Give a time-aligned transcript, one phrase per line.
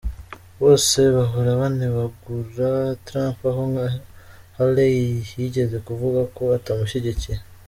[0.59, 2.69] Bose bahora banebagura
[3.05, 3.87] Trump, aho nka
[4.57, 5.03] Haley
[5.39, 7.37] yigeze kuvuga ko “atamushigikiye”.